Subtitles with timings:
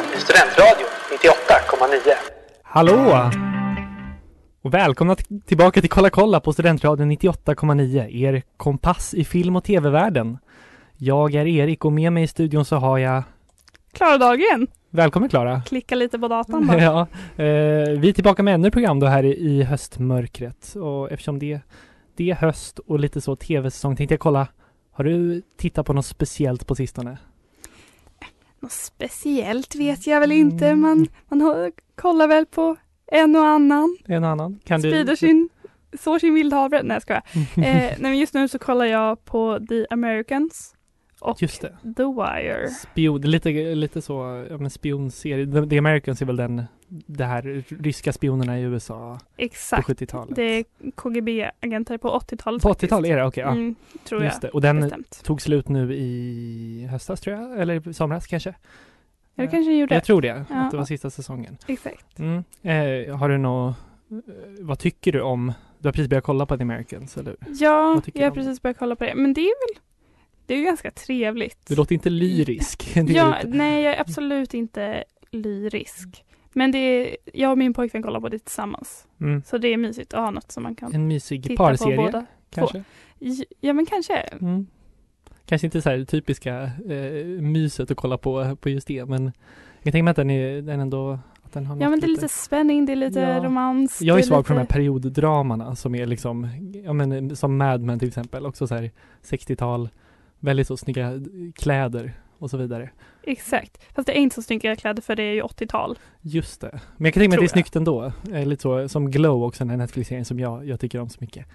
[2.73, 3.31] Hallå!
[4.61, 10.37] Och välkomna tillbaka till Kolla kolla på Studentradion 98,9, er kompass i film och tv-världen.
[10.97, 13.23] Jag är Erik och med mig i studion så har jag
[13.93, 14.67] Klara Dahlgren.
[14.89, 15.61] Välkommen Klara!
[15.61, 16.81] Klicka lite på datorn bara.
[16.81, 17.01] Ja,
[17.43, 21.39] eh, vi är tillbaka med ännu ett program då här i, i höstmörkret och eftersom
[21.39, 21.61] det,
[22.15, 24.47] det är höst och lite så tv-säsong tänkte jag kolla
[24.91, 27.17] Har du tittat på något speciellt på sistone?
[28.61, 30.75] Något speciellt vet jag väl inte.
[30.75, 32.75] Man, man har, kollar väl på
[33.11, 33.97] en och annan.
[34.07, 34.59] En annan?
[34.63, 35.49] Kan Sprider sin,
[35.99, 36.83] sår sin vildhavre.
[36.83, 37.23] Nej jag skojar.
[37.35, 40.75] eh, nej men just nu så kollar jag på The Americans
[41.21, 41.77] och Just det.
[41.97, 42.67] The Wire.
[42.69, 45.67] Spion, lite, lite så, ja men spionserie.
[45.69, 49.87] The, Americans är väl den, det här ryska spionerna i USA Exakt.
[49.87, 50.35] på 70-talet.
[50.35, 50.63] Det är
[50.95, 52.91] KGB-agenter på 80-talet På faktiskt.
[52.91, 53.43] 80-talet är det, okej.
[53.43, 53.51] ja.
[53.51, 54.29] Mm, tror jag.
[54.29, 54.49] Just det.
[54.49, 55.21] Och den Bestämt.
[55.23, 58.53] tog slut nu i höstas tror jag, eller i somras kanske?
[59.35, 59.93] Ja det kanske gjorde.
[59.93, 60.55] Jag tror det, Ja.
[60.55, 61.57] att det var sista säsongen.
[61.67, 62.19] Exakt.
[62.19, 62.43] Mm.
[62.61, 63.75] Eh, har du något,
[64.11, 64.17] eh,
[64.59, 67.55] vad tycker du om, du har precis börjat kolla på The Americans, eller hur?
[67.59, 69.15] Ja, jag har precis börjat kolla på det.
[69.15, 69.81] Men det är väl,
[70.45, 71.57] det är ju ganska trevligt.
[71.67, 72.97] Du låter inte lyrisk.
[72.97, 76.23] Är Ja, lite- nej jag är absolut inte lyrisk.
[76.53, 79.07] Men det är, jag och min pojkvän kollar på det tillsammans.
[79.21, 79.43] mm.
[79.45, 82.25] Så det är mysigt att ha något som man kan En mysig parserie, båda.
[82.53, 82.83] kanske?
[83.19, 84.13] J- Ja men kanske.
[84.17, 84.67] Mm.
[85.45, 89.31] Kanske inte så här typiska eh, myset att kolla på, på just det, men
[89.81, 91.19] jag tänka mig att den är, den ändå,
[91.53, 93.43] Ja men det är lite spänning, det är lite Ja.
[93.43, 94.01] romans.
[94.01, 96.47] Jag är det svag för de här lite- perioddramana som är liksom,
[96.85, 98.91] ja men som Mad Men till exempel, också så här
[99.23, 99.89] 60-tal,
[100.41, 101.13] väldigt så snygga
[101.55, 102.89] kläder och så vidare.
[103.23, 103.83] Exakt.
[103.95, 105.99] Fast det är inte så snygga kläder för det är ju 80-tal.
[106.21, 106.79] Just det.
[106.97, 108.11] Men jag kan tänka mig att det är snyggt ändå.
[108.33, 111.17] Eh, Lite så som Glow också, den här Netflix-serien som jag, jag tycker om så
[111.21, 111.45] mycket.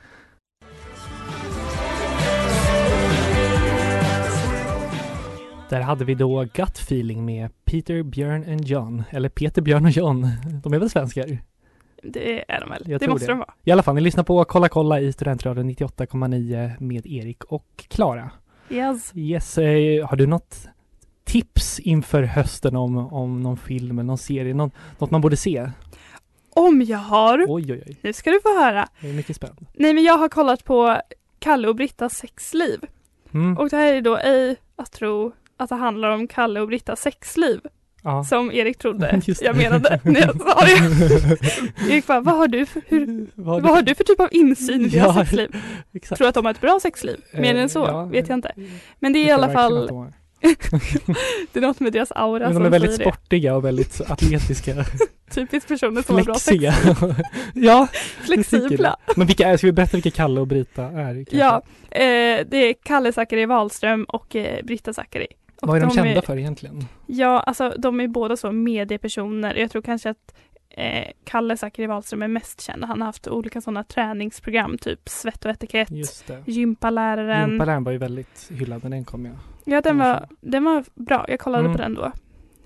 [5.68, 9.02] Där hade vi då Gut Feeling med Peter, Björn and John.
[9.10, 10.28] Eller Peter, Björn och John.
[10.62, 11.38] De är väl svenskar?
[12.02, 12.82] Det är de väl?
[12.86, 13.32] Jag det måste det.
[13.32, 13.54] de vara.
[13.64, 18.30] I alla fall, ni lyssnar på Kolla kolla i Studentradion 98,9 med Erik och Klara.
[18.70, 19.12] Yes.
[19.14, 20.68] Yes, eh, har du något
[21.24, 24.54] tips inför hösten om, om någon film eller någon serie?
[24.54, 25.70] Någon, något man borde se?
[26.50, 27.44] Om jag har.
[27.48, 27.96] Oj, oj, oj.
[28.02, 28.88] Nu ska du få höra.
[29.00, 29.66] Jag är mycket spänd.
[29.74, 31.00] Nej men jag har kollat på
[31.38, 32.80] Kalle och Brittas sexliv.
[33.34, 33.58] Mm.
[33.58, 37.00] Och det här är då ej att tro att det handlar om Kalle och Brittas
[37.00, 37.60] sexliv.
[38.06, 38.24] Ja.
[38.24, 41.38] Som Erik trodde jag menade när jag sa det.
[41.92, 44.84] Erik bara, vad har du för, hur, Vad vad har du för typ av insyn
[44.84, 45.56] i deras Ja, sexliv?
[45.94, 46.18] Exakt.
[46.18, 47.16] Tror att de har ett bra sexliv?
[47.32, 48.04] Mer Eh, än så ja.
[48.04, 48.52] vet jag inte.
[49.00, 50.12] Men det är i alla fall, de
[51.52, 54.84] det är något med deras aura Men som de är väldigt sportiga och väldigt atletiska.
[55.30, 56.44] Typiskt personer som har bra sex.
[56.46, 56.74] Flexiga.
[57.54, 57.88] ja,
[58.26, 58.96] Flexibla.
[59.16, 61.14] Men vilka är, ska vi berätta vilka Kalle och Brita är?
[61.14, 61.36] kanske?
[61.36, 65.26] Ja, eh, det är Kalle Zackari Wahlström och eh, Britta Zackari.
[65.62, 66.84] Och Vad är de kända för egentligen?
[67.06, 69.54] Ja, alltså de är båda så mediepersoner.
[69.54, 70.34] Jag tror kanske att
[70.70, 72.84] eh, Kalle Zackari Wahlström är mest känd.
[72.84, 75.90] Han har haft olika sådana träningsprogram, typ svett och etikett,
[76.46, 77.50] gympaläraren.
[77.50, 79.32] Gympaläraren var ju väldigt hyllad när den kom ja.
[79.64, 81.24] Ja, den var, den var bra.
[81.28, 81.76] Jag kollade Mm.
[81.76, 82.12] på den då.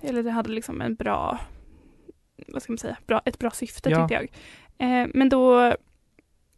[0.01, 1.39] Eller det hade liksom en bra,
[2.47, 4.07] vad ska man säga, bra, ett bra syfte Ja.
[4.07, 4.23] tyckte jag.
[5.03, 5.73] Eh, men då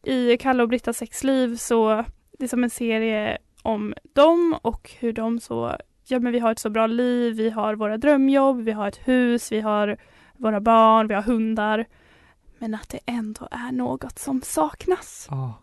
[0.03, 2.05] i Kalle och Brittas sexliv så
[2.39, 5.77] det är som en serie om dem och hur de så,
[6.07, 9.07] ja men vi har ett så bra liv, vi har våra drömjobb, vi har ett
[9.07, 9.97] hus, vi har
[10.33, 11.85] våra barn, vi har hundar.
[12.57, 15.27] Men att det ändå är något som saknas.
[15.31, 15.53] Ah.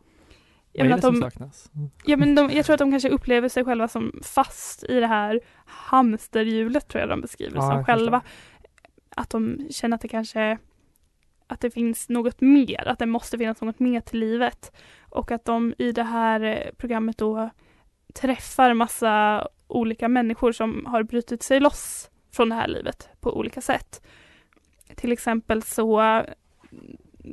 [0.73, 1.71] Jag Vad är det att som de, saknas?
[2.05, 5.07] Ja men de, jag tror att de kanske upplever sig själva som fast i det
[5.07, 8.23] här hamsterhjulet tror jag de beskriver Ja, som själva.
[9.17, 10.59] Att de känner att det kanske
[11.47, 14.73] att det finns något mer, att det måste finnas något mer till livet.
[15.09, 17.51] Och att de i det här eh, programmet då
[18.15, 23.61] träffar massa olika människor som har brutit sig loss från det här livet på olika
[23.61, 24.03] sätt.
[24.95, 26.03] Till exempel så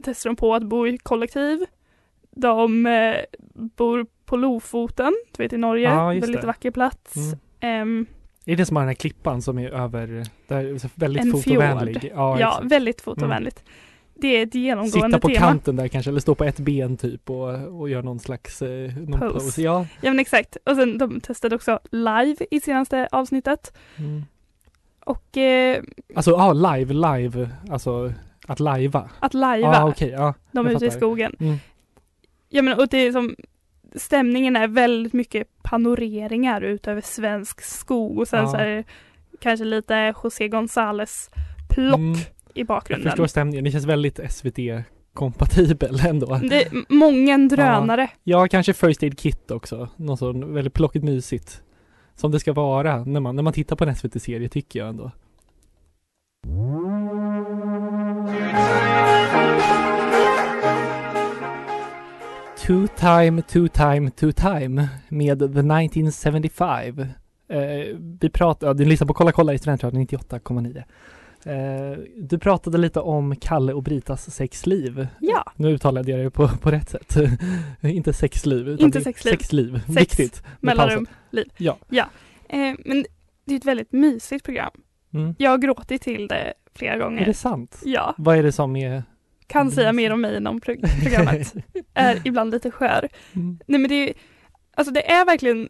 [0.04, 1.66] testar de på att bo i kollektiv.
[2.32, 3.16] De eh,
[3.54, 6.48] bor på Lofoten, du vet i Norge, just väldigt det.
[6.48, 7.16] vacker plats.
[7.16, 7.38] Mm.
[7.60, 8.06] Ehm,
[8.46, 12.02] Är det som har den här klippan som är över, där väldigt En fotovänlig?
[12.02, 12.12] fjord.
[12.16, 12.58] Ja, ja, exakt.
[12.60, 12.68] Mm.
[12.70, 13.64] väldigt fotovänligt.
[14.22, 15.40] Det är ett genomgående Sitta på tema.
[15.40, 18.96] kanten där kanske, eller stå på ett ben typ och, och göra någon slags eh,
[18.98, 19.34] någon Pose.
[19.46, 19.62] pose.
[19.62, 19.86] Ja.
[20.02, 20.58] Ja men exakt.
[20.66, 23.78] Och sen de testade också live i senaste avsnittet.
[23.98, 24.24] Mm.
[25.06, 25.84] Och eh,
[26.16, 28.14] Alltså ja, live, live, alltså
[28.48, 29.10] Att lajva?
[29.20, 29.68] Att lajva.
[29.84, 30.10] Ah, okej.
[30.10, 31.36] ja, de är ute i skogen.
[31.40, 31.58] Mm.
[32.50, 33.36] Ja men och det är som
[33.96, 38.48] stämningen är väldigt mycket panoreringar ut över svensk skog och sen Ja.
[38.52, 38.84] så är det
[39.40, 41.30] kanske lite José González
[41.70, 42.18] plock Mm.
[42.58, 43.12] I Jag bakgrunden.
[43.12, 43.64] förstår stämningen.
[43.64, 46.36] Det känns väldigt SVT-kompatibel ändå.
[46.50, 48.10] Det är många drönare.
[48.24, 49.90] Ja, kanske First Aid Kit också.
[49.96, 51.62] Något sånt väldigt plockigt mysigt.
[52.16, 55.12] Som det ska vara när man, när man tittar på en SVT-serie tycker jag ändå.
[62.58, 67.00] Two time, two time, two time med The 1975.
[67.50, 70.84] Eh, vi pratade, ja, du lyssnar på Kolla kolla i Studentradion 98,9.
[71.46, 75.08] Eh, du pratade lite om Kalle och Britas sexliv.
[75.20, 77.16] Ja, Nu uttalade jag det på, på rätt sätt.
[77.82, 78.68] Inte sexliv.
[78.70, 79.32] Utan Inte är sexliv.
[79.32, 79.74] Sexliv.
[79.86, 80.44] Sex, Viktigt.
[80.60, 81.48] mellanrum, liv.
[81.58, 81.78] Ja.
[82.50, 83.06] Eh, men
[83.46, 84.72] det är ett väldigt mysigt program.
[85.14, 85.36] Mm.
[85.38, 87.26] Jag har gråtit till det flera Är gånger.
[87.26, 87.82] det sant?
[87.86, 89.04] Ja, Vad är det som är...
[89.48, 91.54] kan säga mer om mig än om pro- programmet.
[91.94, 93.10] är ibland lite skör.
[93.36, 93.60] Mm.
[93.68, 94.14] Nej men det är,
[94.76, 95.70] alltså det är verkligen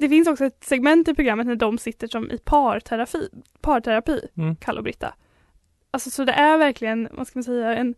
[0.00, 3.28] Det finns också ett segment i programmet när de sitter som i parterapi,
[3.60, 4.56] parterapi Mm.
[4.56, 5.14] Kalle och Britta.
[5.90, 7.94] Alltså så det är verkligen, vad ska man säga, en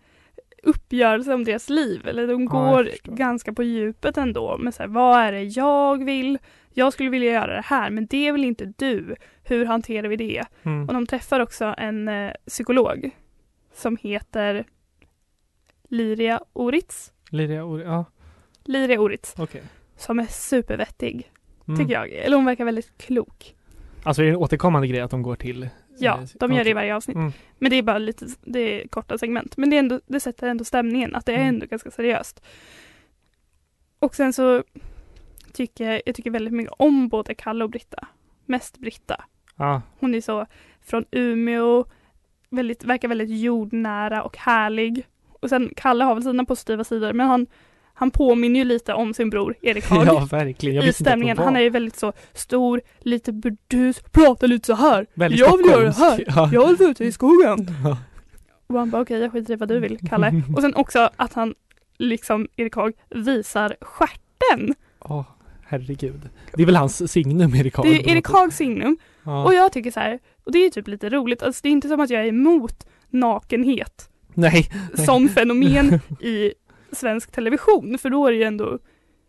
[0.62, 2.08] uppgörelse om deras liv.
[2.08, 3.12] Eller de Ja, går förstår.
[3.12, 4.58] ganska på djupet ändå.
[4.58, 6.38] Men så här, vad är det jag vill?
[6.74, 9.16] Jag skulle vilja göra det här, men det vill inte du.
[9.44, 10.44] Hur hanterar vi det?
[10.62, 10.88] Mm.
[10.88, 13.10] Och de träffar också en eh, psykolog
[13.74, 14.64] som heter
[15.88, 17.12] Liria Oritz.
[17.30, 18.04] Liria Ori- ja,
[18.64, 19.62] Liria Oritz, okej.
[19.96, 21.32] som är supervettig,
[21.68, 21.80] Mm.
[21.80, 22.10] tycker jag.
[22.10, 23.54] Eller hon verkar väldigt klok.
[24.02, 25.68] Alltså är det en återkommande grej att de går till...
[25.98, 27.16] Ja, eh, de gör det i varje avsnitt.
[27.16, 27.32] Mm.
[27.58, 29.56] Men det är bara lite, det är korta segment.
[29.56, 31.48] Men det, ändå, det sätter ändå stämningen, att det är Mm.
[31.48, 32.42] ändå ganska seriöst.
[33.98, 34.62] Och sen så
[35.52, 38.06] tycker jag, jag tycker väldigt mycket om både Kalle och Britta.
[38.46, 39.24] Mest Britta.
[39.56, 40.46] Ja, Hon är så
[40.80, 41.84] från Umeå,
[42.50, 45.06] väldigt, verkar väldigt jordnära och härlig.
[45.40, 47.46] Och sen Kalle har väl sina positiva sidor, men han,
[47.94, 50.06] han påminner ju lite om sin bror Erik Haag.
[50.06, 50.76] ja verkligen.
[50.76, 51.38] Jag I stämningen.
[51.38, 55.06] Han är ju väldigt så stor, lite burdus, pratar lite så här.
[55.14, 56.24] väldigt jag vill göra det här.
[56.26, 56.50] Ja.
[56.52, 57.66] Jag vill ute i skogen.
[57.84, 57.98] Ja.
[58.66, 60.42] Och han bara okej, jag skiter i vad du vill, Kalle.
[60.56, 61.54] Och sen också att han,
[61.98, 64.74] liksom Erik Haag, visar stjärten.
[65.00, 65.24] Åh,
[65.64, 66.28] herregud.
[66.54, 67.86] Det är väl hans signum, Erik Haag?
[67.86, 68.28] Det är Erik.
[68.28, 68.96] Haags signum.
[69.22, 69.44] Ja.
[69.44, 71.88] Och jag tycker så här, och det är typ lite roligt, alltså det är inte
[71.88, 74.08] som att jag är emot nakenhet.
[74.34, 74.70] Nej.
[75.06, 76.52] som fenomen i
[76.92, 78.78] svensk television, för då är det ju ändå,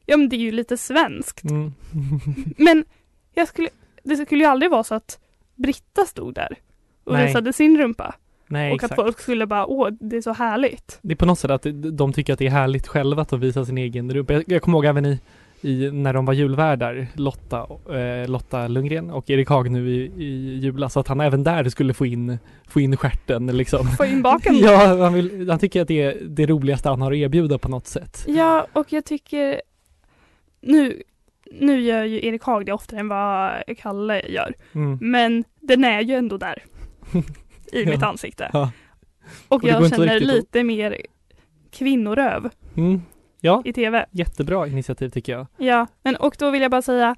[0.06, 1.44] ja men det är ju lite svenskt.
[1.44, 1.74] Mm.
[2.58, 2.86] Men
[3.34, 3.70] jag skulle,
[4.04, 5.20] det skulle ju aldrig vara så att
[5.56, 6.58] Britta stod där
[7.04, 7.28] och Nej.
[7.28, 8.16] visade sin rumpa.
[8.48, 8.92] Nej, och exakt.
[8.92, 11.00] att folk skulle bara, åh, det är så härligt.
[11.02, 11.66] Det är på något sätt att
[11.98, 14.34] de tycker att det är härligt själva att de visar sin egen rumpa.
[14.34, 15.20] Jag, jag kommer ihåg även i,
[15.66, 17.68] i när de var julvärdar, Lotta,
[17.98, 21.94] eh, Lotta Lundgren och Erik Haag nu i, i julas, att han även där skulle
[21.94, 22.38] få in,
[22.68, 23.88] få in stjärten liksom.
[23.88, 24.56] Få in baken.
[24.60, 27.70] Ja, han, vill, han tycker att det är det roligaste han har att erbjuda på
[27.70, 28.26] något sätt.
[28.28, 29.62] Ja, och jag tycker
[30.62, 31.04] nu,
[31.52, 34.54] nu gör ju Erik Haag det oftare än vad Kalle gör.
[34.76, 34.98] Mm.
[35.02, 36.64] Men den är ju ändå där.
[37.72, 37.90] I Ja.
[37.90, 38.50] mitt ansikte.
[38.54, 38.72] Ja.
[39.48, 40.98] Och, Och jag känner lite mer
[41.72, 43.02] kvinnoröv Mm.
[43.46, 44.06] Ja, i tv.
[44.12, 45.48] jättebra initiativ tycker jag.
[45.58, 47.16] Ja, men och då vill jag bara säga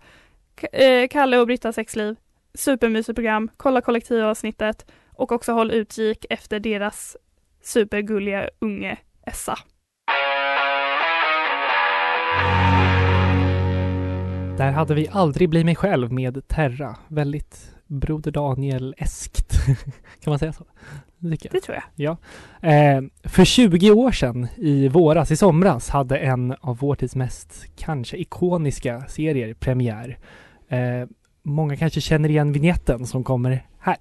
[0.72, 2.16] eh, Kalle och Brittas sexliv.
[2.54, 3.50] Supermysigt program.
[3.58, 7.18] Kolla kollektivavsnittet och också håll utkik efter deras
[7.64, 9.58] supergulliga unge Essa.
[14.58, 16.96] Där hade vi aldrig bli mig själv med Terra.
[17.08, 19.66] Väldigt Broder Daniel-eskt.
[20.24, 20.66] kan man säga så?
[21.32, 21.54] Tycker jag.
[21.54, 22.18] Det tror jag.
[22.62, 27.66] Eh, för 20 år sedan, i våras, i somras, hade en av vår tids mest
[27.76, 30.18] kanske ikoniska serier premiär.
[30.70, 31.08] Eh,
[31.44, 33.98] många kanske känner igen vignetten som kommer här.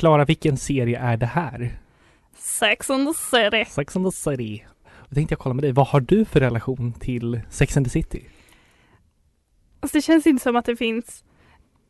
[0.00, 1.78] Klara, vilken serie är det här?
[2.36, 3.64] Sex and the City.
[3.70, 4.64] Sex and the City.
[5.08, 7.90] Då tänkte jag kolla med dig, vad har du för relation till Sex and the
[7.90, 8.24] City?
[9.80, 11.24] Alltså det känns inte som att det finns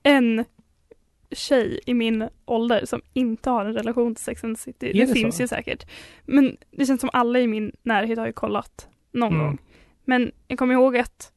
[0.03, 0.45] en
[1.31, 4.93] tjej i min ålder som inte har en relation till Sex and the City.
[4.93, 5.43] Det, det finns så?
[5.43, 5.87] ju säkert.
[6.27, 9.47] Men det känns som alla i min närhet har ju kollat någon Mm.
[9.47, 9.59] gång.
[10.05, 11.33] Men jag kommer ihåg att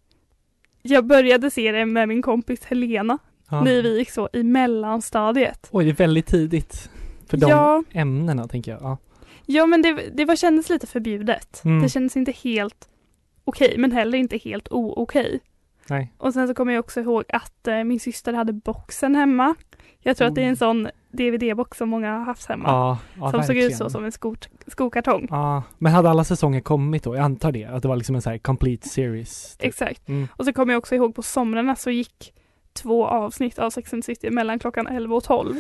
[0.82, 3.18] jag började se det med min kompis Helena
[3.54, 3.62] Ja.
[3.64, 5.70] när vi gick så i mellanstadiet.
[5.72, 6.90] Oj, det är väldigt tidigt.
[7.28, 7.84] För de Ja.
[7.92, 8.82] ämnena, tänker jag.
[8.82, 8.98] Ja.
[9.46, 11.62] Ja men det, det var, kändes lite förbjudet.
[11.66, 11.82] Mm.
[11.84, 12.90] Det kändes inte helt
[13.46, 15.40] okej men heller inte helt o-okej.
[15.90, 16.14] Nej.
[16.18, 19.56] Och sen så kommer jag också ihåg att eh, min syster hade boxen hemma.
[20.00, 22.64] Jag tror att det är en sån DVD-box som många har haft hemma.
[22.70, 23.78] Ja, ja som såg ut verkligen.
[23.78, 25.28] så som en skot- skokartong.
[25.30, 27.16] Ja, men hade alla säsonger kommit då?
[27.16, 29.58] Jag antar det, att det var liksom en så här complete series.
[29.58, 29.68] typ.
[29.68, 30.08] Exakt.
[30.10, 30.28] Mm.
[30.32, 32.34] Och så kommer jag också ihåg på somrarna så gick
[32.74, 35.56] två avsnitt av Sex and City mellan klockan 11 och 12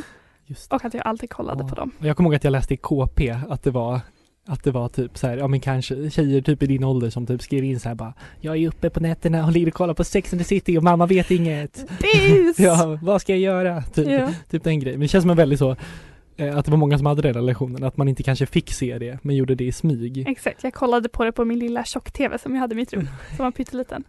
[0.45, 1.69] Just och att jag alltid kollade Ja.
[1.69, 1.91] på dem.
[1.99, 3.99] Jag kommer ihåg att jag läste i KP att det var
[4.45, 7.25] att det var typ så här, ja men kanske tjejer typ i din ålder som
[7.25, 9.93] typ skrev in så här bara Jag är uppe på nätterna och ligger och kollar
[9.93, 11.85] på Sex and the City och mamma vet inget.
[12.57, 13.81] Ja, vad ska jag göra?
[13.83, 14.29] Typ, Ja.
[14.49, 14.99] typ den grejen.
[14.99, 15.75] Men det känns som en väldigt så
[16.37, 19.19] att det var många som hade den relationen, att man inte kanske fick se det,
[19.21, 20.27] men gjorde det i smyg.
[20.27, 23.07] Exakt, jag kollade på det på min lilla tjock-tv som jag hade i mitt rum,
[23.35, 24.03] som var pytteliten.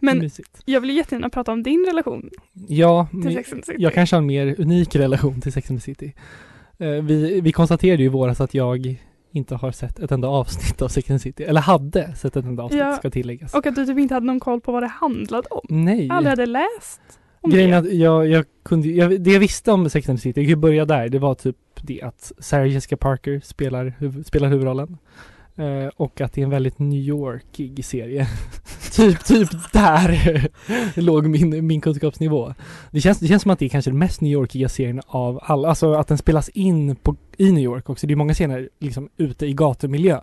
[0.00, 0.62] Men Mysigt.
[0.64, 2.30] jag vill ju jättegärna prata om din relation
[2.68, 3.82] Ja, till Sex and the City.
[3.82, 6.12] jag kanske har en mer unik relation till Sex and the City.
[6.78, 8.96] Eh, vi, vi konstaterade ju i våras att jag
[9.32, 12.44] inte har sett ett enda avsnitt av Sex and the City, eller hade sett ett
[12.44, 12.92] enda avsnitt, Ja.
[12.96, 13.54] ska tilläggas.
[13.54, 15.60] Och att du typ inte hade någon koll på vad det handlade om.
[15.68, 16.08] Nej.
[16.10, 17.00] Aldrig hade läst
[17.48, 20.48] Grejen att jag, jag kunde, jag, det jag visste om Sex and the City, jag
[20.48, 24.98] ju börja där, det var typ det att Sarah Jessica Parker spelar, huv, spelar huvudrollen.
[25.56, 28.26] Eh, och att det är en väldigt New Yorkig serie.
[28.92, 30.48] typ, typ där
[31.00, 32.54] låg min, min kunskapsnivå.
[32.90, 35.40] Det känns, det känns som att det är kanske den mest New Yorkiga serien av
[35.42, 38.06] alla, alltså att den spelas in på, i New York också.
[38.06, 40.20] Det är många scener liksom ute i gatumiljö.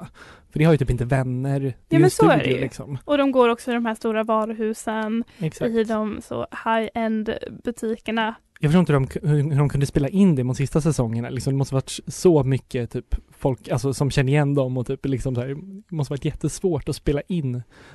[0.52, 2.36] För det har ju typ inte vänner, det är Ja, ju men en så är
[2.38, 2.62] det studio ju.
[2.62, 2.98] liksom.
[3.06, 5.72] Och de går också i de här stora varuhusen, Exakt.
[5.72, 8.36] i de så high-end butikerna.
[8.60, 11.30] Jag förstår inte hur de, hur, de kunde spela in det mot sista säsongerna.
[11.30, 15.06] Liksom, det måste varit så mycket typ folk alltså, som känner igen dem och typ
[15.06, 15.48] liksom så här,
[15.90, 17.52] det måste varit jättesvårt att spela in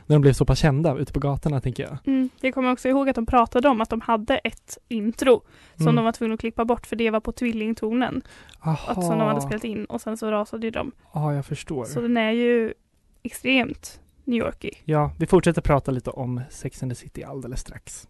[0.07, 1.99] när de blev så pass kända ute på gatorna tänker jag.
[2.07, 2.28] Mm.
[2.40, 5.42] Jag kommer också ihåg att de pratade om att de hade ett intro
[5.76, 5.97] som Mm.
[5.97, 8.23] de var tvungna att klippa bort för det var på tvillingtonen.
[8.61, 10.92] Aha, Att som de hade spelat in och sen så rasade ju de.
[11.14, 11.85] Ja, jag förstår.
[11.85, 12.75] Så den är ju
[13.23, 14.83] extremt New Yorkig.
[14.85, 18.09] Ja, vi fortsätter prata lite om Sex and the City alldeles strax.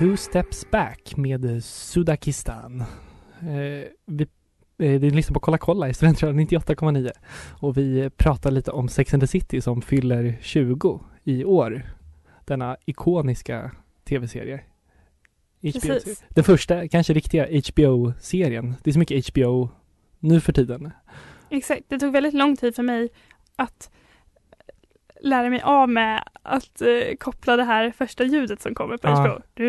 [0.00, 2.80] Two Steps Back med Sudakistan.
[3.40, 4.26] Eh, vi
[4.78, 7.10] eh, det lyssnar på Kolla kolla i Studentradion 98,9
[7.60, 11.82] och vi pratar lite om Sex and the City som fyller 20 i år.
[12.44, 13.70] Denna ikoniska
[14.04, 14.60] tv-serie.
[15.60, 16.16] HBO-serie.
[16.28, 18.74] Den första, kanske riktiga HBO-serien.
[18.82, 19.68] Det är så mycket HBO
[20.18, 20.90] nu för tiden.
[21.50, 21.82] Exakt.
[21.88, 23.08] Det tog väldigt lång tid för mig
[23.56, 23.90] att
[25.22, 29.16] lära mig av med att eh, koppla det här första ljudet som kommer på Ja.
[29.28, 29.42] HBO.
[29.54, 29.64] Du...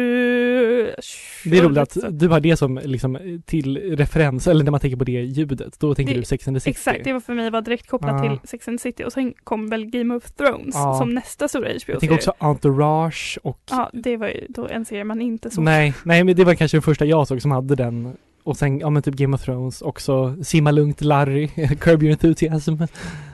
[1.45, 4.97] Det är roligt att du har det som liksom till referens, eller när man tänker
[4.97, 6.69] på det ljudet, då tänker Det- du Sex and the City.
[6.71, 8.37] Exakt, det var för mig bara direkt kopplat Ja.
[8.37, 10.97] till Sex and the City och sen kom väl Game of Thrones Ja.
[10.99, 12.15] som nästa stora Jag tänker HBO-serie.
[12.15, 15.63] också Entourage och Ja, det var ju då en serie man inte såg.
[15.63, 18.79] Nej, nej men det var kanske den första jag såg som hade den och sen,
[18.79, 21.47] ja men typ Game of Thrones, också Simma lugnt Larry,
[21.79, 22.73] Curb Your Enthusiasm.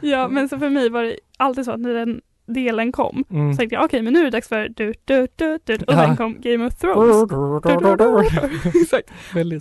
[0.01, 3.53] Ja, men så för mig var det alltid så att när den delen kom Mm.
[3.53, 5.81] så tänkte jag okej, men nu är det dags för du, du, du, du, och
[5.87, 6.05] Ja.
[6.05, 7.31] sen kom Game of Thrones.
[8.81, 9.09] Exakt.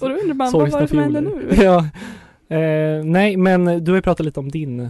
[0.02, 1.48] Och då undrar man, vad var det som hände nu?
[1.62, 1.78] Ja.
[2.56, 4.88] Eh, nej, men du har ju pratat lite om din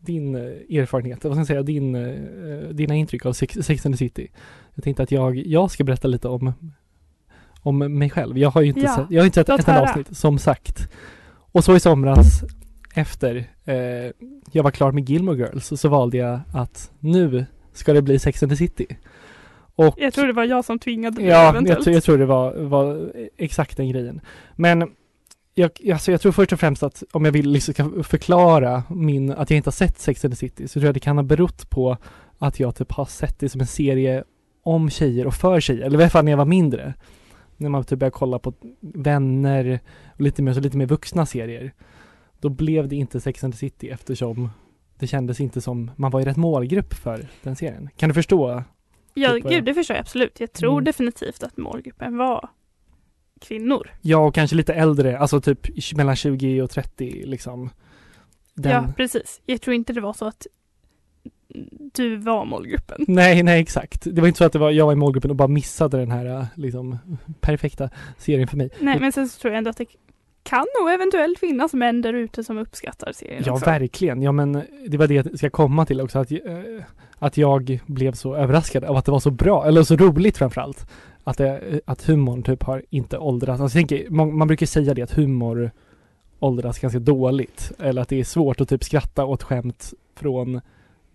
[0.00, 3.98] din erfarenhet, vad ska jag säga, din, eh, dina intryck av Sex, Sex and the
[3.98, 4.28] City.
[4.74, 6.52] Jag tänkte att jag, jag ska berätta lite om,
[7.66, 8.38] om mig själv.
[8.38, 10.88] Jag har ju inte Ja, sett, jag har inte sett ett enda avsnitt, som sagt.
[11.52, 12.26] Och så i somras,
[12.94, 13.74] efter eh,
[14.52, 18.42] jag var klar med Gilmore Girls, så valde jag att nu ska det bli Sex
[18.42, 18.86] and the City.
[19.76, 21.84] Och Jag tror det var jag som tvingade dig Ja, jag, eventuellt.
[21.84, 24.20] tror- jag tror det var, var exakt den grejen.
[24.56, 24.90] Men
[25.54, 29.50] jag, alltså jag tror först och främst att om jag vill liksom förklara min, att
[29.50, 31.70] jag inte har sett Sex and the City så tror jag det kan ha berott
[31.70, 31.96] på
[32.38, 34.24] att jag typ har sett det som en serie
[34.62, 36.94] om tjejer och för tjejer, eller i alla fall när jag var mindre.
[37.56, 39.80] När man typ började kolla på vänner
[40.14, 41.72] och lite mer, så lite mer vuxna serier.
[42.40, 44.50] Då blev det inte Sex and the City eftersom
[44.98, 47.88] det kändes inte som man var i rätt målgrupp för den serien.
[47.96, 48.62] Kan du förstå?
[49.14, 50.40] Ja, typ gud, det förstår jag absolut.
[50.40, 50.84] Jag tror Mm.
[50.84, 52.48] definitivt att målgruppen var
[53.40, 53.90] kvinnor.
[54.02, 57.70] Ja, och kanske lite äldre, alltså typ mellan 20 och 30 liksom.
[58.54, 58.72] Den...
[58.72, 59.40] Ja, precis.
[59.46, 60.46] Jag tror inte det var så att
[61.92, 63.04] du var målgruppen.
[63.08, 64.06] Nej, nej exakt.
[64.14, 66.10] Det var inte så att det var, jag var i målgruppen och bara missade den
[66.10, 66.98] här äh, liksom
[67.40, 68.70] perfekta serien för mig.
[68.80, 69.86] Nej, men sen så tror jag ändå att det
[70.42, 73.64] kan nog eventuellt finnas män där ute som uppskattar serien Ja, också.
[73.64, 74.22] verkligen.
[74.22, 76.38] Ja, men det var det jag ska komma till också, att, äh,
[77.18, 80.86] att jag blev så överraskad av att det var så bra, eller så roligt framförallt.
[81.24, 83.60] Att, det, att humorn typ har inte åldrats.
[83.60, 85.70] Alltså, jag tänker, man, man brukar säga det att humor
[86.38, 87.72] åldras ganska dåligt.
[87.78, 90.60] Eller att det är svårt att typ skratta åt skämt från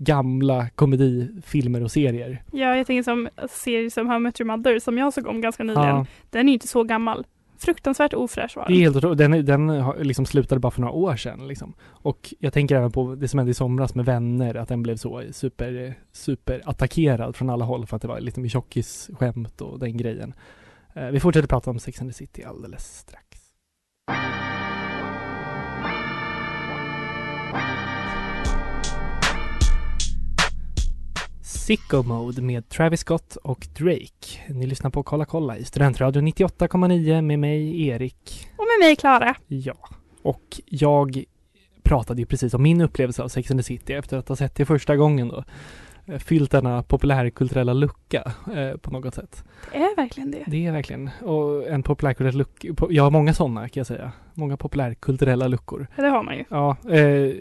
[0.04, 2.44] gamla komedifilmer och serier.
[2.52, 5.42] Ja, jag tänker som serier som How I Met Your Mother som jag såg om
[5.42, 5.88] ganska nyligen.
[5.90, 7.26] Ja, Den är ju inte så gammal.
[7.60, 8.82] fruktansvärt ofräsch var Det är den.
[8.84, 9.18] helt otroligt.
[9.18, 11.74] Den, den liksom slutade bara för några år sedan liksom.
[11.82, 14.96] Och jag tänker även på det som hände i somras med vänner, att den blev
[14.96, 19.80] så super, super attackerad från alla håll för att det var lite med tjockisskämt och
[19.80, 20.34] den grejen.
[20.94, 23.28] Eh, vi fortsätter prata om Sex and the City alldeles strax.
[31.52, 34.38] Sicko Mode med Travis Scott och Drake.
[34.50, 38.48] Ni lyssnar på Kolla kolla i Studentradion 98,9 med mig Erik.
[38.58, 39.36] Och med mig Klara.
[39.48, 39.76] Ja,
[40.22, 41.24] och jag
[41.84, 44.56] pratade ju precis om min upplevelse av Sex and the City efter att ha sett
[44.56, 45.44] det första gången då.
[46.06, 49.44] Eh, Fyllt denna populärkulturella lucka eh, på något sätt.
[49.72, 50.44] Det är verkligen det.
[50.48, 54.12] Det är verkligen, och en populärkulturell lucka, jag har många sådana kan jag säga.
[54.34, 55.88] Många populärkulturella luckor.
[55.96, 56.44] Ja, det har man ju.
[56.50, 57.36] Ja, eh,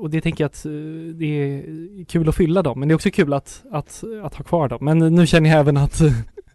[0.00, 0.72] och det tänker jag att eh,
[1.14, 4.44] det är kul att fylla dem, men det är också kul att, att, att ha
[4.44, 4.78] kvar dem.
[4.80, 6.00] Men nu känner jag även att,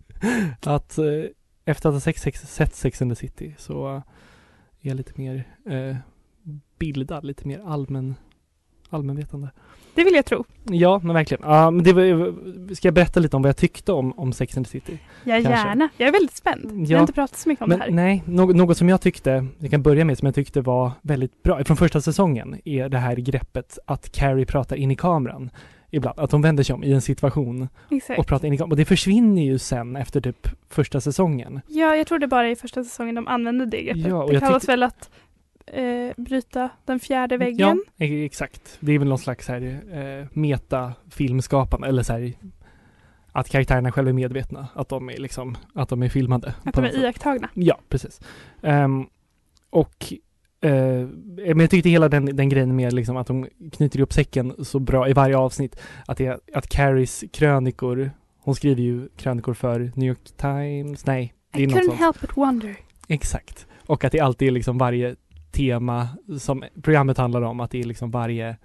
[0.64, 1.06] att eh,
[1.66, 4.04] efter att ha sex, sex, sett Sex and the City så är
[4.90, 5.96] jag lite mer eh,
[6.80, 8.16] bildad, lite mer allmän,
[8.90, 9.50] allmänvetande.
[9.96, 10.44] Det vill jag tro.
[10.64, 11.44] Ja, men verkligen.
[11.46, 12.34] Ja, men det var,
[12.76, 15.00] ska jag berätta lite om vad jag tyckte om, om Sex and the City?
[15.24, 15.52] Ja, Kanske.
[15.52, 15.90] gärna.
[15.98, 16.72] Jag är väldigt spänd.
[16.72, 16.98] Vi Ja.
[16.98, 17.92] har inte pratat så mycket om Men det här.
[17.92, 21.44] nej, något, något som jag tyckte, jag kan börja med, som jag tyckte var väldigt
[21.44, 25.50] bra från första säsongen, är det här greppet att Carrie pratar in i kameran.
[25.92, 28.20] Ibland, att hon vänder sig om i en situation Exakt.
[28.20, 28.72] och pratar in i kameran.
[28.72, 31.62] Och det försvinner ju sen efter typ första säsongen.
[31.68, 34.06] Ja, jag tror det bara i första säsongen de använde det greppet.
[34.08, 35.10] Ja, det kallas tyckte- väl att
[35.66, 37.84] eh, bryta den fjärde Ja, väggen.
[37.98, 38.78] e- exakt.
[38.80, 39.62] Det är väl någon slags här,
[39.94, 42.34] eh, meta-filmskapande, eller så här,
[43.32, 46.54] att karaktärerna själva är medvetna, att de är liksom, att de är filmade.
[46.64, 47.50] Att de är iakttagna.
[47.54, 48.22] Ja, precis.
[48.62, 49.06] Ehm,
[49.70, 50.14] och
[50.62, 54.66] eh, men jag tyckte hela den, den grejen med liksom att de knyter ihop säcken
[54.66, 55.80] så bra i varje avsnitt.
[56.06, 61.62] Att, det, att Carries krönikor, hon skriver ju krönikor för New York Times, nej, det
[61.64, 62.76] I couldn't help but wonder.
[63.08, 63.68] Exakt.
[63.86, 65.16] Och att det alltid är liksom varje
[65.54, 66.08] tema
[66.40, 68.58] som programmet handlar om, att det är liksom varje,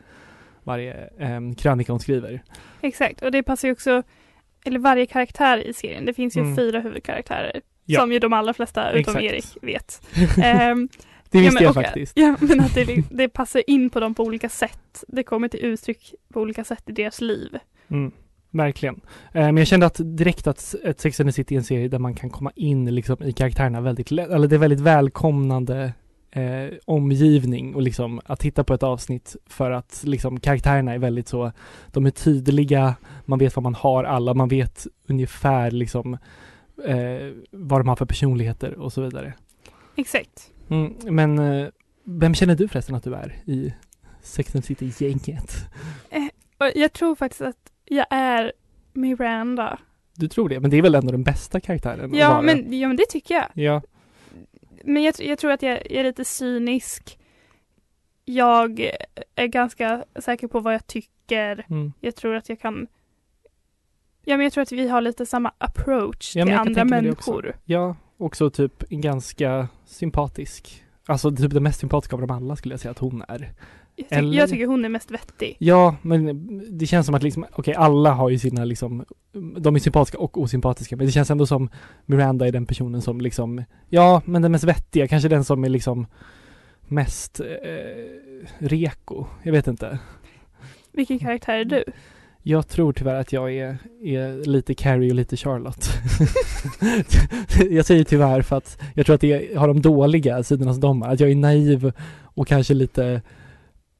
[0.64, 2.42] varje um, krönika hon skriver.
[2.80, 4.02] Exakt, och det passar ju också,
[4.64, 6.04] eller varje karaktär i serien.
[6.04, 6.56] Det finns ju Mm.
[6.56, 7.60] fyra huvudkaraktärer.
[7.84, 8.00] Ja.
[8.00, 9.22] Som ju de allra flesta utom Exakt.
[9.24, 10.02] Erik vet.
[10.44, 10.88] Ehm,
[11.30, 12.12] Det ja, visste men, jag och- faktiskt.
[12.16, 15.04] Ja, men att det, det passar in på dem på olika sätt.
[15.08, 17.58] Det kommer till uttryck på olika sätt i deras liv.
[17.90, 18.12] Mm,
[18.50, 18.94] verkligen.
[19.32, 21.88] Eh, men jag kände att direkt att ett Sex and the City är en serie
[21.88, 25.92] där man kan komma in liksom i karaktärerna väldigt lätt, eller det är väldigt välkomnande
[26.30, 31.28] eh, omgivning och liksom att titta på ett avsnitt för att liksom karaktärerna är väldigt
[31.28, 31.52] så,
[31.92, 36.14] de är tydliga, man vet vad man har alla, man vet ungefär liksom
[36.84, 39.34] eh, vad de har för personligheter och så vidare.
[39.96, 40.50] Exakt.
[40.68, 41.68] Mm, men eh,
[42.04, 43.74] vem känner du förresten att du är i
[44.22, 45.54] Sex and City-gänget?
[46.58, 48.52] Och jag tror faktiskt att jag är
[48.92, 49.78] Miranda.
[50.14, 52.14] Du tror det, men det är väl ändå den bästa karaktären?
[52.14, 53.46] Ja men, ja, men det tycker jag.
[53.54, 53.82] Ja,
[54.84, 57.18] Men jag, jag tror att jag, är lite cynisk.
[58.24, 58.90] Jag
[59.34, 61.66] är ganska säker på vad jag tycker.
[61.70, 61.92] mm.
[62.00, 62.86] Jag tror att jag kan
[64.24, 67.56] Ja men jag tror att vi har lite samma approach Ja, till andra människor.
[67.64, 70.84] ja, också typ ganska sympatisk.
[71.06, 73.52] Alltså typ den mest sympatiska av dem alla skulle jag säga att hon är.
[73.98, 75.56] Jag, tycker, Eller- jag tycker hon är mest vettig.
[75.58, 79.04] Ja, men det känns som att liksom, okej alla har ju sina liksom,
[79.58, 81.68] de är sympatiska och osympatiska, men det känns ändå som
[82.06, 85.68] Miranda är den personen som liksom, ja, men den mest vettiga, kanske den som är
[85.68, 86.06] liksom
[86.88, 87.46] mest eh,
[88.58, 89.98] reko, jag vet inte.
[90.92, 91.84] Vilken karaktär är du?
[92.42, 95.88] Jag tror tyvärr att jag är, är lite Carrie och lite Charlotte.
[97.70, 101.02] jag säger tyvärr för att jag tror att det har de dåliga sidorna som de
[101.02, 101.08] har.
[101.12, 103.22] Att jag är naiv och kanske lite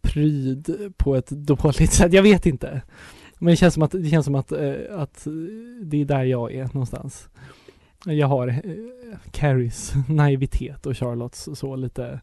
[0.03, 2.13] pryd på ett dåligt sätt.
[2.13, 2.83] Jag vet inte.
[3.39, 5.27] Men det känns som att, det känns som att, eh, att
[5.83, 7.29] det är där jag är någonstans.
[8.05, 8.55] Jag har eh,
[9.31, 12.21] Carries naivitet och Charlottes så lite,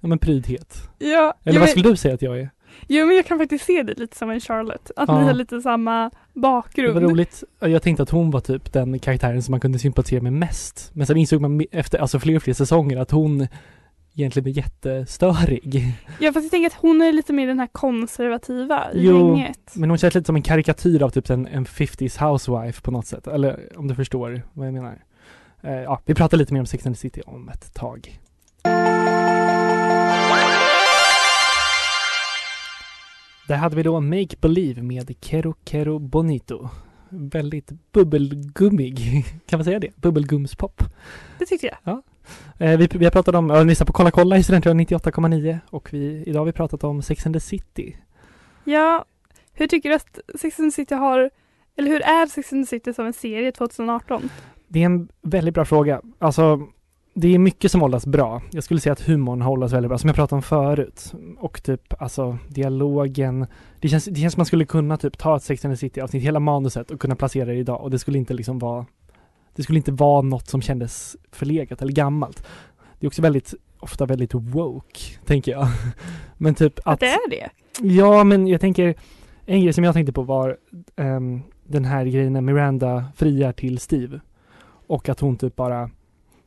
[0.00, 0.88] ja men prydhet.
[0.98, 2.50] Ja, Eller vad skulle du säga att jag är?
[2.88, 4.90] jo men jag kan faktiskt se dig lite som en Charlotte.
[4.96, 5.18] Att Ja.
[5.20, 6.94] ni har lite samma Det bakgrund.
[6.94, 7.44] var roligt.
[7.60, 10.90] Jag tänkte att hon var typ den karaktären som man kunde sympatisera med mest.
[10.94, 13.46] Men sen insåg man efter alltså fler och fler säsonger att hon
[14.16, 15.84] egentligen är jättestörig.
[16.20, 19.72] Ja fast jag tänker att hon är lite mer den här konservativa i Jo, gänget.
[19.74, 23.06] Men hon känns lite som en karikatyr av typ en, en 50s housewife på något
[23.06, 23.26] sätt.
[23.26, 25.02] Eller om du förstår vad jag menar.
[25.62, 28.20] Eh, ja, vi pratar lite mer om Sex and the City om ett tag.
[33.48, 36.68] Där hade vi då Make Believe med Kero Kero Bonito.
[37.08, 39.96] Väldigt bubbelgummig, kan man säga det?
[39.96, 40.82] Bubbelgumspop.
[41.38, 42.02] Det tyckte jag.
[42.58, 45.88] Eh, vi, vi har pratat om, ja, ni på Kolla kolla i Studentradion 98,9 och
[45.92, 47.96] vi, idag har vi pratat om Sex and the City.
[48.64, 49.04] Ja,
[49.52, 51.30] hur tycker du att Sex and the City har,
[51.76, 54.30] eller hur är Sex and the City som en serie 2018?
[54.68, 56.00] Det är en väldigt bra fråga.
[56.18, 56.68] Alltså,
[57.14, 58.42] det är mycket som hållas bra.
[58.52, 61.12] Jag skulle säga att humorn hållas väldigt bra, som jag pratade om förut.
[61.38, 63.46] Och typ, alltså dialogen.
[63.80, 66.00] Det känns, det känns som man skulle kunna typ ta ett Sex and the City
[66.00, 68.86] avsnitt, hela manuset och kunna placera det idag och det skulle inte liksom vara
[69.56, 72.46] Det skulle inte vara något som kändes förlegat eller gammalt.
[73.00, 75.68] Det är också väldigt, ofta väldigt woke, tänker jag.
[76.36, 77.50] Men typ Att det är det?
[77.82, 78.94] Ja, men jag tänker
[79.46, 80.56] en grej som jag tänkte på var
[80.96, 84.20] ehm, den här grejen när Miranda friar till Steve
[84.86, 85.90] och att hon typ bara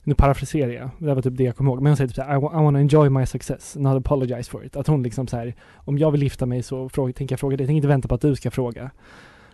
[0.03, 2.33] nu parafraserar jag, det var typ det jag kommer ihåg, men hon säger typ såhär
[2.37, 4.75] I, wa- I wanna enjoy my success, not apologize for it.
[4.75, 7.57] Att hon liksom så här, om jag vill gifta mig så fråga, tänker jag fråga
[7.57, 8.91] dig, jag tänker inte vänta på att du ska fråga.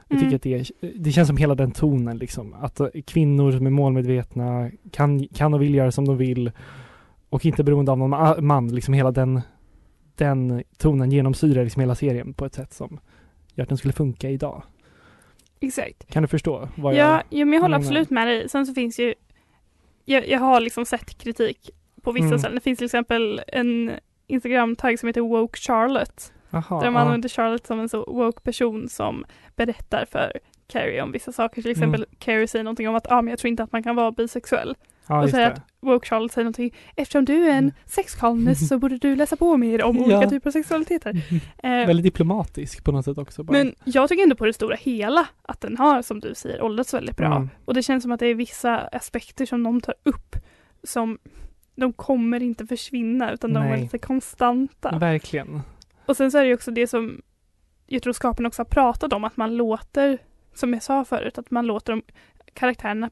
[0.08, 0.62] Jag tycker Mm.
[0.62, 4.72] att det, det känns som hela den tonen liksom, att eh, kvinnor som är målmedvetna
[4.91, 6.52] kan, kan och vill göra som de vill
[7.30, 9.41] och inte beroende av någon ma- man, liksom hela den,
[10.15, 13.00] den tonen genomsyrar liksom hela serien på ett sätt som
[13.56, 14.63] gör att den skulle funka idag.
[15.60, 16.08] Exakt.
[16.12, 17.24] Kan du förstå vad Ja, jag...
[17.39, 18.50] ja, men jag håller absolut med dig.
[18.50, 19.13] Sen så finns ju
[20.06, 21.70] jag, jag har liksom sett kritik
[22.02, 22.39] på vissa Mm.
[22.39, 22.56] ställen.
[22.56, 23.91] Det finns till exempel en
[24.28, 26.34] Instagram-tagg som heter Woke Charlotte.
[26.56, 30.32] Aha, där de använder Charlotte som en så woke person som berättar för
[30.68, 31.62] Carrie om vissa saker.
[31.62, 32.15] Till exempel Mm.
[32.20, 34.76] Carrie säger någonting om att ah, men jag tror inte att man kan vara bisexuell.
[35.08, 37.72] ja, och säger att Woke Charlotte säger någonting eftersom du är en Mm.
[37.86, 40.30] sexkolumnist så borde du läsa på mer om olika Ja.
[40.30, 41.13] typer av sexualiteter.
[41.63, 43.44] Eh, Väldigt diplomatisk på något sätt också.
[43.44, 43.58] Bara.
[43.58, 46.94] men jag tycker ändå på det stora hela att den har, som du säger, åldrats
[46.94, 47.36] väldigt bra.
[47.36, 47.50] Mm.
[47.65, 50.36] Och det känns som att det är vissa aspekter som de tar upp
[50.84, 51.18] som
[51.76, 53.82] de kommer inte försvinna utan de är Nej.
[53.82, 54.98] lite konstanta.
[55.00, 55.62] Verkligen.
[56.06, 57.22] Och sen så är det ju också det som
[57.88, 60.18] jag tror skaparna också har pratat om, att man låter,
[60.54, 62.04] som jag sa förut, att man låter de
[62.54, 63.10] karaktärerna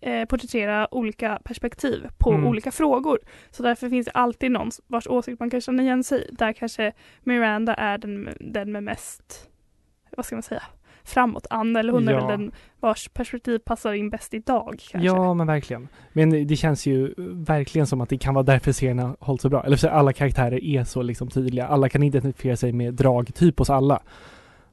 [0.00, 2.46] eh, porträttera olika perspektiv på Mm.
[2.46, 3.18] olika frågor.
[3.50, 6.34] Så därför finns det alltid någon vars åsikt man kan känna igen sig i.
[6.34, 9.48] Där kanske Miranda är den, den med mest,
[10.16, 10.62] vad ska man säga,
[11.04, 12.26] framåtanda eller hon är Ja.
[12.26, 14.74] väl den vars perspektiv passar in bäst idag.
[14.90, 14.98] Kanske.
[15.06, 15.88] Ja, men verkligen.
[16.12, 17.14] Men det- känns ju
[17.46, 19.64] verkligen som att det kan vara därför serierna hållit så bra.
[19.64, 21.66] Eller så alla karaktärer är så liksom tydliga.
[21.66, 24.02] Alla kan identifiera sig med dragtyp hos alla.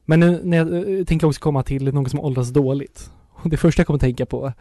[0.05, 3.11] Men nu när jag eh, tänker också komma till något som åldras dåligt.
[3.43, 4.53] Det första jag kommer tänka på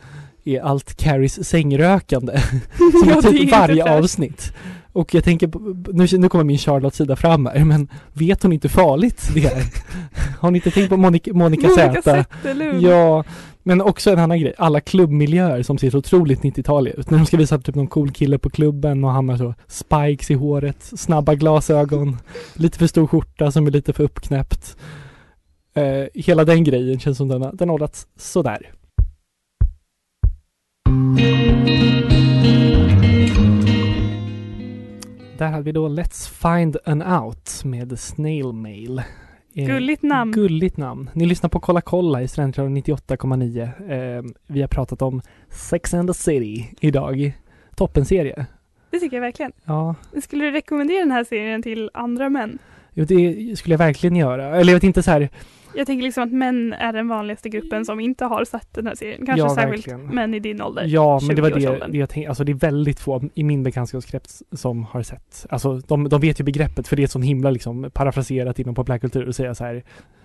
[0.45, 2.39] är allt Carries sängrökande.
[2.77, 3.99] Som Ja, är typ varje fräscht.
[3.99, 4.53] avsnitt.
[4.93, 5.59] Och jag tänker, på,
[5.93, 9.65] nu, nu kommer min Charlotte-sida fram här, men vet hon inte hur farligt det är?
[10.41, 12.25] Har ni inte tänkt på Monica, Monica, Monica Z?
[12.81, 13.25] Ja,
[13.63, 14.55] men också en annan grej.
[14.59, 17.11] Alla klubbmiljöer som ser så otroligt 90-taliga ut.
[17.11, 20.31] När de ska visa typ någon cool kille på klubben och han har så spikes
[20.31, 22.17] i håret, snabba glasögon,
[22.55, 24.77] lite för stor skjorta som är lite för uppknäppt.
[25.75, 28.71] Eh, hela den grejen känns som den den har åldrats sådär.
[35.39, 36.29] Där hade vi då Let's
[36.59, 39.03] Find an Out med Snail Mail.
[39.55, 40.33] Eh, Gulligt namn.
[40.33, 41.11] Gulligt namn.
[41.15, 43.63] Ni lyssnar på Kolla kolla i Studentradion 98,9.
[43.93, 47.33] Eh, vi har pratat om Sex and the City idag.
[47.77, 48.47] Toppenserie.
[48.91, 49.53] Det tycker jag verkligen.
[49.65, 52.59] Ja, Skulle du rekommendera den här serien till andra män?
[52.95, 54.57] jo, det skulle jag verkligen göra.
[54.57, 55.29] Eller jag vet inte så här.
[55.75, 58.95] Jag tänker liksom att män är den vanligaste gruppen som inte har sett den här
[58.95, 59.27] serien.
[59.27, 60.15] Kanske Ja, särskilt verkligen.
[60.15, 60.85] män i din ålder.
[60.87, 61.93] Ja, men det var det, 20-årsåldern.
[61.93, 62.29] det jag tänkte.
[62.29, 65.47] Alltså det är väldigt få i min bekantskapskrets som har sett.
[65.51, 69.29] Alltså de, de vet ju begreppet för det är så himla liksom parafraserat inom populärkultur
[69.29, 69.83] och säga så här.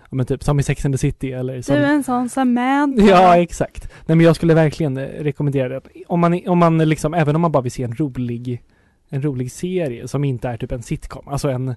[0.10, 2.30] Ja men typ som i Sex and the City eller som Du är en sån
[2.30, 3.06] Samantha.
[3.06, 3.92] Ja, exakt.
[4.06, 5.82] Nej men jag skulle verkligen eh, rekommendera det.
[6.08, 8.62] Om man, om man liksom, även om man bara vill se en rolig,
[9.10, 11.28] en rolig serie som inte är typ en sitcom.
[11.28, 11.76] Alltså en,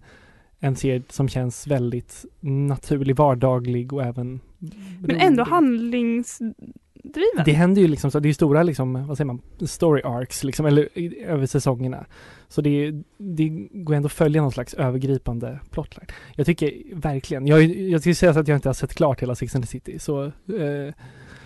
[0.61, 4.41] en serie som känns väldigt naturlig, vardaglig och även
[5.01, 7.45] men ändå handlingsdriven.
[7.45, 10.45] Det händer ju liksom så, det är ju stora liksom, vad säger man, story arcs
[10.45, 10.89] liksom, eller
[11.25, 12.07] över säsongerna.
[12.49, 16.07] Så det, det går ändå att följa någon slags övergripande plotline.
[16.35, 19.35] Jag tycker verkligen, jag, jag skulle säga så att jag inte har sett klart hela
[19.35, 20.95] Sex and the City, så eh,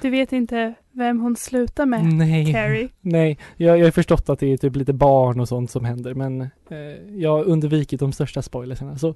[0.01, 2.53] Du vet inte vem hon slutar med, nej.
[2.53, 2.89] Carrie.
[3.01, 6.15] Nej, jag, jag har förstått att det är typ lite barn och sånt som händer
[6.15, 6.79] men eh,
[7.17, 8.99] jag har undvikit de största spoilerserna.
[8.99, 9.15] Så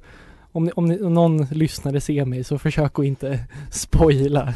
[0.52, 4.54] om, ni, om, ni, om någon lyssnare ser mig så försök att inte spoila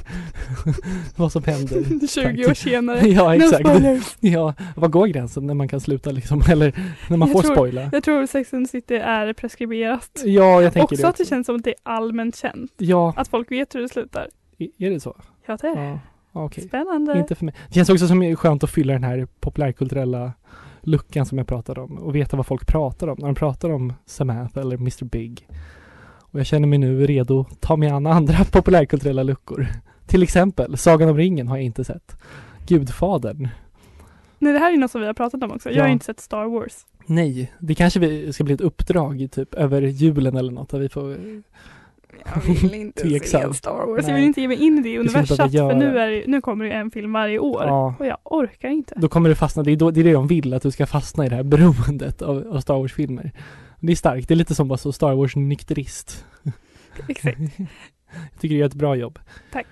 [1.16, 2.06] vad som händer.
[2.32, 3.08] 20 år senare.
[3.08, 3.68] Ja, No exakt.
[3.68, 4.16] spoilers.
[4.20, 6.42] Ja, vad går gränsen när man kan sluta liksom?
[6.48, 6.74] Eller
[7.08, 7.88] när man Jag får tror- spoila?
[7.92, 10.22] Jag tror Sex and City är preskriberat.
[10.24, 12.72] Ja, jag tänker Också det att det känns som att det är allmänt känt.
[12.78, 14.28] Ja, Att folk vet hur det slutar.
[14.58, 15.16] i- är det så?
[15.46, 15.98] Ja, det är det.
[16.32, 16.64] Ja, okej.
[16.64, 17.18] Spännande.
[17.18, 17.54] Inte för mig.
[17.68, 20.32] Det känns också som skönt att fylla den här populärkulturella
[20.82, 23.92] luckan som jag pratade om och veta vad folk pratar om när de pratar om
[24.06, 25.48] Samantha eller Mr Big.
[26.30, 29.66] Och jag känner mig nu redo att ta mig an andra populärkulturella luckor.
[30.06, 32.16] Till exempel Sagan om ringen har jag inte sett.
[32.66, 33.48] Gudfadern.
[34.38, 35.68] Nej, det här är något som vi har pratat om också.
[35.68, 35.82] Jag Ja.
[35.82, 36.86] har inte sett Star Wars.
[37.06, 40.78] Nej, det kanske vi ska bli ett uppdrag i typ över julen eller något där
[40.78, 41.16] vi får
[42.34, 43.54] Jag vill inte se.
[43.54, 44.02] Star Wars.
[44.02, 44.14] Jag Nej.
[44.14, 46.72] vill inte ge mig in i det universat för nu, är, det- nu kommer det
[46.72, 47.62] en film varje år.
[47.66, 48.94] Ja, Och jag orkar inte.
[48.96, 49.62] då kommer du fastna.
[49.62, 51.42] Det är, då, det är det de vill, att du ska fastna i det här
[51.42, 53.32] beroendet av, av Star Wars-filmer.
[53.80, 54.28] Det är starkt.
[54.28, 56.24] Det är lite som bara så Star Wars-nykterist.
[57.08, 57.38] Exakt.
[58.32, 59.18] Jag tycker du gör ett bra jobb.
[59.52, 59.66] Tack.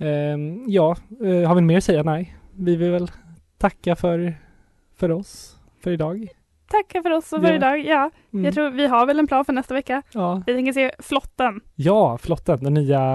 [0.00, 2.02] Ehm, ja, eh, har vi mer att säga?
[2.02, 2.36] Nej.
[2.56, 3.10] Vi vill väl
[3.58, 4.34] tacka för,
[4.96, 6.28] för oss för idag.
[6.68, 7.54] Tack för oss och för Ja.
[7.54, 7.78] idag.
[7.86, 8.44] Ja, Mm.
[8.44, 10.02] jag tror vi har väl en plan för nästa vecka.
[10.12, 10.42] Ja.
[10.46, 11.60] Vi tänker se Flotten.
[11.74, 12.64] ja, flotten.
[12.64, 13.14] Den nya...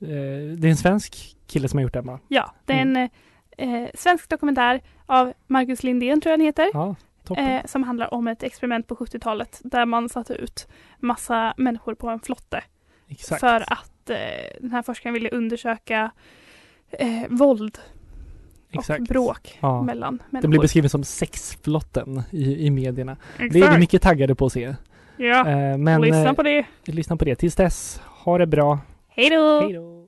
[0.00, 2.18] Eh, det är en svensk kille som har gjort den va?
[2.28, 3.08] Ja, det är Mm.
[3.56, 6.70] en eh, svensk dokumentär av Marcus Lindén tror jag den heter.
[6.72, 6.94] Ja.
[7.36, 12.08] Eh, som handlar om ett experiment på 70-talet där man satte ut massa människor på
[12.08, 12.62] en flotte.
[13.08, 13.40] Exakt.
[13.40, 14.16] För att eh,
[14.60, 16.10] den här forskaren ville undersöka
[16.90, 17.78] eh, våld
[18.72, 19.00] Exakt.
[19.00, 19.82] och bråk Ja.
[19.82, 20.40] mellan människor.
[20.42, 23.16] Den blir beskriven som sexflotten i, i medierna.
[23.36, 23.52] Exakt.
[23.52, 24.74] Det är vi mycket taggade på att se.
[25.16, 26.66] Ja, Eh, men lyssna eh, på det.
[26.84, 27.34] lyssna på det.
[27.36, 28.78] Tills dess, ha det bra.
[29.08, 29.60] Hej då!
[29.60, 30.06] Hej då!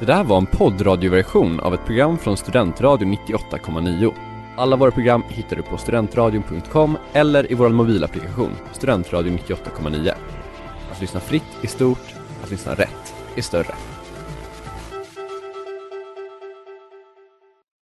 [0.00, 4.12] Det där var en poddradioversion av ett program från Studentradion 98,9.
[4.58, 10.12] Alla våra program hittar du på studentradion.com eller i vår mobilapplikation Studentradion 98,9.
[10.92, 13.74] Att lyssna fritt är stort, att lyssna rätt är större.